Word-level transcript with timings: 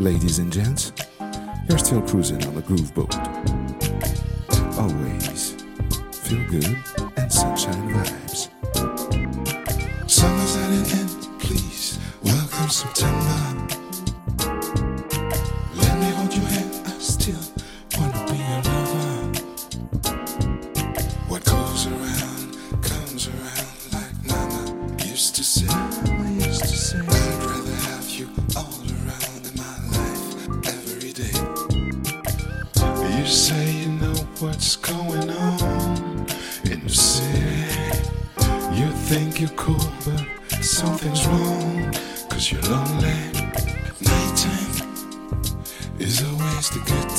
Ladies 0.00 0.38
and 0.38 0.50
gents, 0.50 0.92
you're 1.68 1.76
still 1.76 2.00
cruising 2.00 2.42
on 2.46 2.54
the 2.54 2.62
groove 2.62 2.94
boat. 2.94 3.14
Always 4.78 5.56
feel 6.10 6.42
good 6.48 6.74
and 7.18 7.30
sunshine 7.30 7.92
vibes. 7.92 8.48
Summer's 10.10 10.56
at 10.56 10.70
an 10.70 11.00
end, 11.00 11.28
please. 11.38 11.98
Welcome 12.22 12.70
September. 12.70 13.09
You 33.20 33.26
say 33.26 33.72
you 33.82 33.88
know 33.88 34.14
what's 34.38 34.76
going 34.76 35.28
on 35.28 36.26
in 36.64 36.80
the 36.84 36.88
city. 36.88 38.00
You 38.72 38.90
think 39.08 39.40
you're 39.40 39.56
cool, 39.56 39.92
but 40.06 40.64
something's 40.64 41.26
wrong. 41.26 41.92
Cause 42.30 42.50
you're 42.50 42.62
lonely. 42.62 43.12
Nighttime 44.00 44.88
is 45.98 46.24
always 46.24 46.70
the 46.70 46.82
good 46.86 47.02
time. 47.02 47.09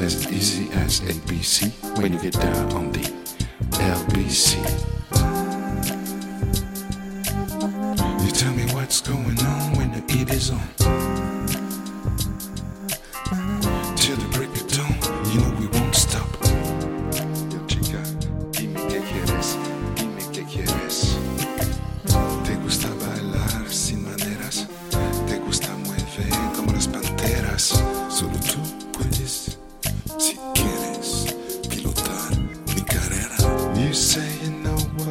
As 0.00 0.32
easy 0.32 0.70
as 0.72 1.00
ABC 1.00 1.72
when 2.00 2.12
you 2.12 2.20
get 2.20 2.34
down 2.34 2.72
on 2.72 2.92
the 2.92 3.00
LBC. 3.72 4.56
You 8.24 8.30
tell 8.30 8.54
me 8.54 8.64
what's 8.74 9.00
going 9.00 9.38
on 9.40 9.76
when 9.76 9.92
the 9.92 10.12
heat 10.12 10.30
is 10.30 10.50
on. 10.50 11.07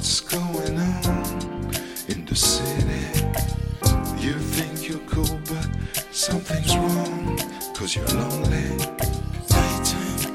what's 0.00 0.20
going 0.20 0.78
on 0.78 1.74
in 2.08 2.24
the 2.24 2.34
city. 2.34 3.04
You 4.16 4.32
think 4.32 4.88
you're 4.88 5.06
cool, 5.06 5.38
but 5.44 5.68
something's 6.10 6.74
wrong, 6.74 7.36
cause 7.74 7.96
you're 7.96 8.06
lonely. 8.06 8.78
Nighttime 9.50 10.32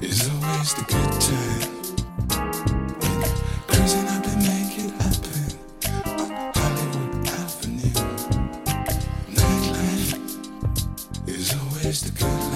is 0.00 0.28
always 0.28 0.74
the 0.74 0.84
good 0.92 1.12
time. 1.30 1.72
Cruising 3.68 4.08
up 4.08 4.26
and 4.26 4.42
making 4.50 4.90
happen 5.02 5.50
on 6.18 6.30
Hollywood 6.58 7.28
Avenue. 7.28 7.94
Nightlife 9.38 10.12
is 11.28 11.54
always 11.54 12.00
the 12.00 12.10
good 12.18 12.47